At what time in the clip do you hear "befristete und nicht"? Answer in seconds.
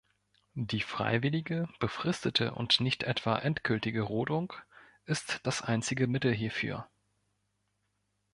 1.79-3.03